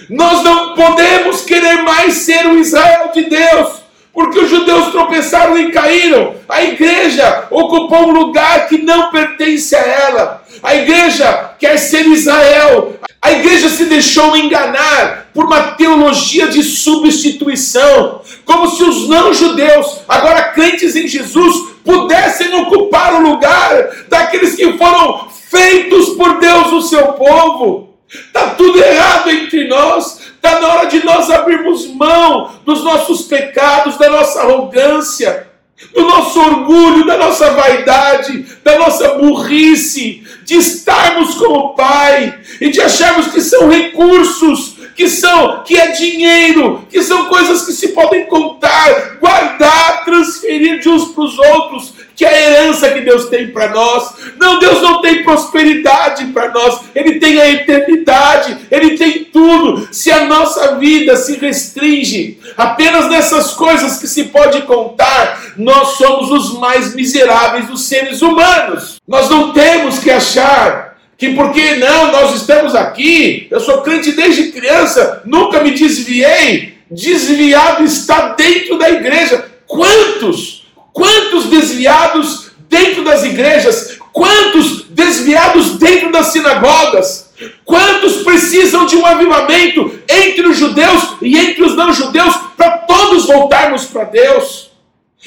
[0.09, 3.81] Nós não podemos querer mais ser o Israel de Deus,
[4.17, 6.33] porque os judeus tropeçaram e caíram.
[6.49, 10.43] A igreja ocupou um lugar que não pertence a ela.
[10.63, 12.95] A igreja quer ser Israel.
[13.21, 20.45] A igreja se deixou enganar por uma teologia de substituição, como se os não-judeus, agora
[20.45, 27.09] crentes em Jesus, pudessem ocupar o lugar daqueles que foram feitos por Deus, o seu
[27.13, 27.93] povo.
[28.09, 30.16] Está tudo errado entre nós.
[30.47, 35.45] Está na hora de nós abrirmos mão dos nossos pecados, da nossa arrogância,
[35.93, 42.69] do nosso orgulho, da nossa vaidade, da nossa burrice, de estarmos com o Pai e
[42.69, 47.89] de acharmos que são recursos, que são que é dinheiro, que são coisas que se
[47.89, 53.51] podem contar, guardar, transferir de uns para os outros, que a herança que Deus tem
[53.51, 54.15] para nós.
[54.39, 59.87] Não, Deus não tem prosperidade para nós, Ele tem a eternidade, Ele tem tudo.
[59.91, 66.31] Se a nossa vida se restringe apenas nessas coisas que se pode contar, nós somos
[66.31, 68.99] os mais miseráveis dos seres humanos.
[69.07, 74.51] Nós não temos que achar que porque não, nós estamos aqui, eu sou crente desde
[74.51, 76.77] criança, nunca me desviei.
[76.89, 79.45] Desviado está dentro da igreja.
[79.67, 80.56] Quantos?
[80.97, 83.99] Quantos desviados dentro das igrejas?
[84.11, 87.29] Quantos desviados dentro das sinagogas?
[87.63, 93.85] Quantos precisam de um avivamento entre os judeus e entre os não-judeus para todos voltarmos
[93.85, 94.71] para Deus?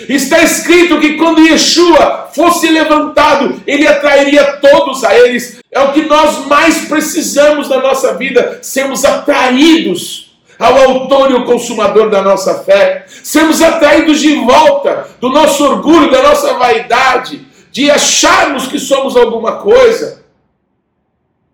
[0.09, 5.61] Está escrito que quando Yeshua fosse levantado, ele atrairia todos a eles.
[5.71, 10.30] É o que nós mais precisamos na nossa vida, sermos atraídos
[10.61, 16.11] ao autor e o consumador da nossa fé, sermos atraídos de volta do nosso orgulho,
[16.11, 20.23] da nossa vaidade, de acharmos que somos alguma coisa,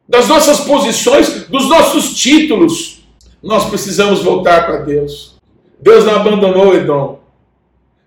[0.09, 3.05] das nossas posições, dos nossos títulos.
[3.41, 5.37] Nós precisamos voltar para Deus.
[5.81, 7.21] Deus não abandonou Edom.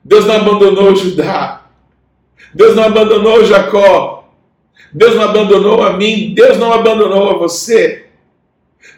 [0.04, 1.62] Deus não abandonou Judá.
[2.54, 4.28] Deus não abandonou Jacó.
[4.91, 6.34] Deus não abandonou a mim.
[6.34, 8.09] Deus não abandonou a você.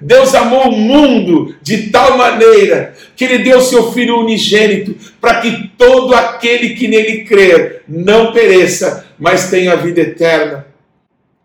[0.02, 5.70] Deus amou o mundo de tal maneira que ele deu seu Filho unigênito para que
[5.78, 10.66] todo aquele que nele crer não pereça, mas tenha vida eterna.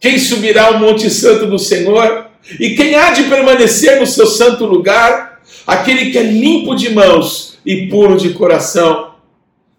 [0.01, 2.31] Quem subirá ao Monte Santo do Senhor?
[2.59, 5.43] E quem há de permanecer no seu santo lugar?
[5.67, 9.17] Aquele que é limpo de mãos e puro de coração.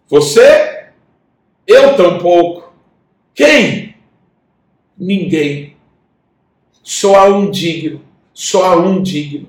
[0.08, 0.90] Você?
[1.66, 2.74] Eu tampouco.
[3.34, 3.96] Quem?
[4.98, 5.76] Ninguém.
[6.84, 8.07] Só há um digno
[8.38, 9.48] só há um digno.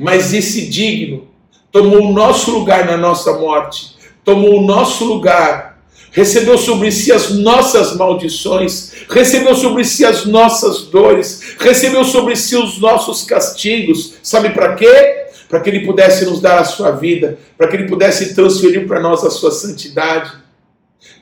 [0.00, 1.28] Mas esse digno
[1.70, 5.78] tomou o nosso lugar na nossa morte, tomou o nosso lugar,
[6.10, 12.56] recebeu sobre si as nossas maldições, recebeu sobre si as nossas dores, recebeu sobre si
[12.56, 14.14] os nossos castigos.
[14.22, 15.26] Sabe para quê?
[15.46, 19.00] Para que ele pudesse nos dar a sua vida, para que ele pudesse transferir para
[19.00, 20.32] nós a sua santidade.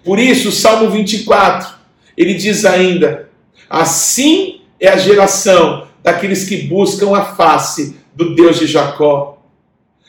[0.04, 1.68] Por isso, Salmo 24,
[2.16, 3.28] ele diz ainda:
[3.68, 9.38] Assim é a geração daqueles que buscam a face do Deus de Jacó.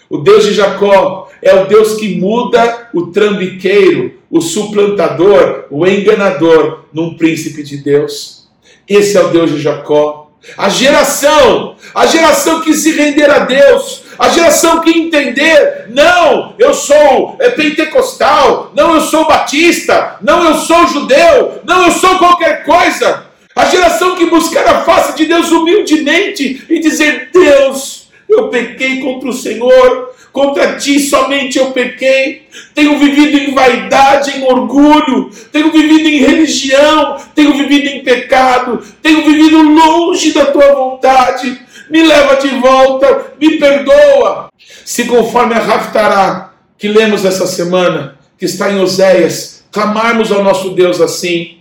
[0.10, 6.86] O Deus de Jacó é o Deus que muda o trambiqueiro, o suplantador, o enganador
[6.92, 8.50] num príncipe de Deus.
[8.88, 10.32] Esse é o Deus de Jacó.
[10.58, 16.74] A geração, a geração que se render a Deus, a geração que entender, não, eu
[16.74, 22.66] sou é, pentecostal, não, eu sou batista, não, eu sou judeu, não, eu sou qualquer
[22.66, 23.31] coisa.
[23.56, 29.30] A geração que buscar a face de Deus humildemente e dizer: Deus, eu pequei contra
[29.30, 32.48] o Senhor, contra ti somente eu pequei.
[32.74, 39.24] Tenho vivido em vaidade, em orgulho, tenho vivido em religião, tenho vivido em pecado, tenho
[39.26, 41.60] vivido longe da tua vontade.
[41.90, 44.50] Me leva de volta, me perdoa.
[44.86, 50.70] Se conforme a Raftará que lemos essa semana, que está em Oséias, clamarmos ao nosso
[50.70, 51.61] Deus assim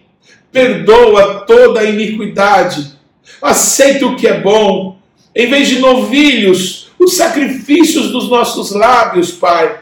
[0.52, 2.98] perdoa toda a iniquidade,
[3.40, 4.98] aceita o que é bom,
[5.34, 9.78] em vez de novilhos, os sacrifícios dos nossos lábios, Pai.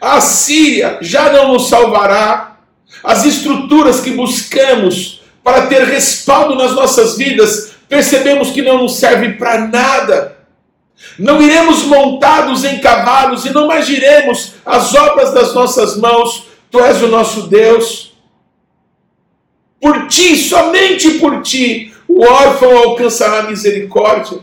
[0.00, 2.58] A Síria já não nos salvará,
[3.02, 9.36] as estruturas que buscamos para ter respaldo nas nossas vidas, percebemos que não nos servem
[9.36, 10.36] para nada.
[11.18, 16.46] Não iremos montados em cavalos e não mais diremos as obras das nossas mãos.
[16.70, 18.09] Tu és o nosso Deus.
[19.80, 24.40] Por ti, somente por ti, o órfão alcançará misericórdia.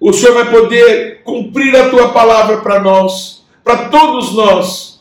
[0.00, 5.00] O Senhor vai poder cumprir a tua palavra para nós, para todos nós,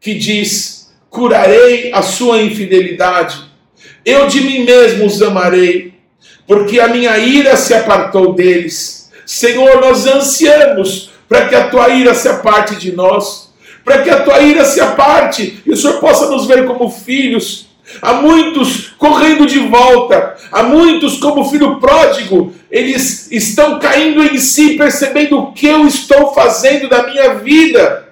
[0.00, 3.42] que diz: curarei a sua infidelidade,
[4.04, 5.94] eu de mim mesmo os amarei,
[6.46, 9.10] porque a minha ira se apartou deles.
[9.24, 13.51] Senhor, nós ansiamos para que a tua ira se aparte de nós
[13.84, 17.66] para que a tua ira se aparte e o Senhor possa nos ver como filhos.
[18.00, 24.76] Há muitos correndo de volta, há muitos, como filho pródigo, eles estão caindo em si,
[24.76, 28.08] percebendo o que eu estou fazendo da minha vida.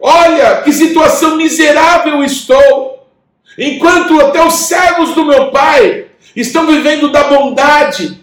[0.00, 3.06] Olha que situação miserável estou.
[3.58, 8.20] Enquanto até os servos do meu pai estão vivendo da bondade,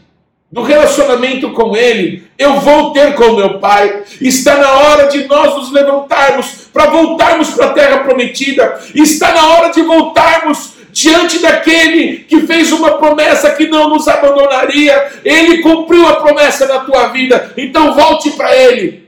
[0.54, 4.04] do relacionamento com Ele, eu vou ter com meu Pai.
[4.22, 8.80] Está na hora de nós nos levantarmos para voltarmos para a terra prometida.
[8.93, 15.12] Está na hora de voltarmos diante daquele que fez uma promessa que não nos abandonaria.
[15.26, 17.51] Ele cumpriu a promessa na tua vida.
[17.58, 19.03] Então volte para Ele.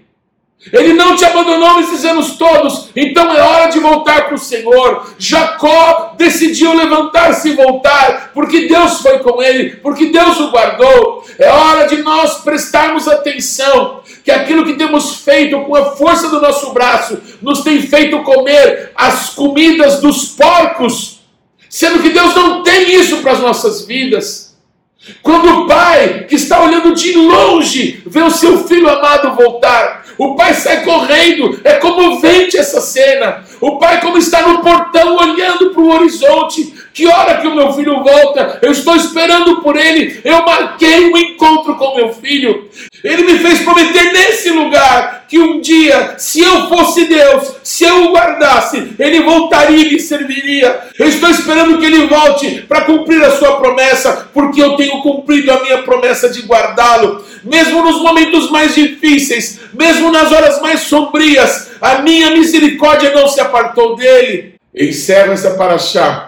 [0.73, 5.13] Ele não te abandonou nesses anos todos, então é hora de voltar para o Senhor.
[5.17, 11.23] Jacó decidiu levantar-se e voltar, porque Deus foi com ele, porque Deus o guardou.
[11.37, 16.41] É hora de nós prestarmos atenção que aquilo que temos feito com a força do
[16.41, 21.19] nosso braço nos tem feito comer as comidas dos porcos,
[21.69, 24.55] sendo que Deus não tem isso para as nossas vidas.
[25.21, 30.35] Quando o pai, que está olhando de longe, vê o seu filho amado voltar, o
[30.35, 33.43] pai sai correndo, é comovente essa cena.
[33.59, 36.74] O pai, como está no portão, olhando para o horizonte.
[36.95, 38.57] Que hora que o meu filho volta?
[38.61, 40.21] Eu estou esperando por ele.
[40.23, 42.69] Eu marquei um encontro com meu filho.
[43.03, 48.05] Ele me fez prometer nesse lugar que um dia, se eu fosse Deus, se eu
[48.05, 50.83] o guardasse, ele voltaria e me serviria.
[50.97, 55.51] Eu estou esperando que ele volte para cumprir a sua promessa, porque eu tenho cumprido
[55.51, 57.25] a minha promessa de guardá-lo.
[57.43, 63.41] Mesmo nos momentos mais difíceis, mesmo nas horas mais sombrias, a minha misericórdia não se
[63.41, 64.55] apartou dele.
[64.73, 66.24] Encerro essa paraxá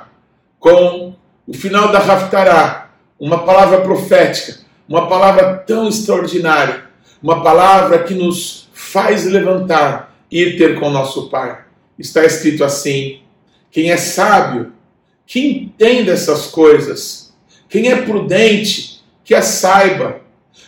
[0.60, 1.14] com
[1.46, 6.86] o final da Raftará, uma palavra profética uma palavra tão extraordinária,
[7.22, 11.60] uma palavra que nos faz levantar e ir ter com nosso Pai.
[12.00, 13.20] Está escrito assim:
[13.70, 14.72] quem é sábio,
[15.26, 17.34] que entenda essas coisas,
[17.68, 20.22] quem é prudente, que as saiba,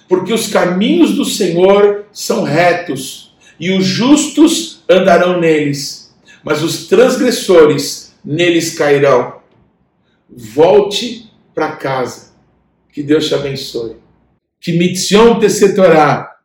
[0.08, 6.14] porque os caminhos do Senhor são retos e os justos andarão neles,
[6.44, 9.39] mas os transgressores neles cairão.
[10.32, 12.34] Volte para casa.
[12.92, 13.98] Que Deus te abençoe
[14.62, 15.40] que mitzion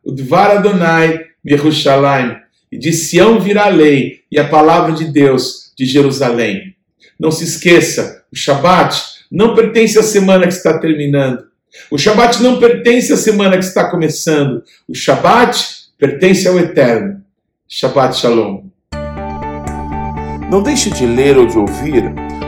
[0.04, 2.36] o dvar Adonai Yerushalayim,
[2.70, 6.74] e de Sião virá a lei e a palavra de Deus de Jerusalém.
[7.18, 11.44] Não se esqueça, o Shabat não pertence à semana que está terminando.
[11.90, 14.62] O Shabat não pertence à semana que está começando.
[14.88, 15.58] O Shabat
[15.98, 17.22] pertence ao Eterno.
[17.68, 18.64] Shabbat Shalom.
[20.50, 22.23] Não deixe de ler ou de ouvir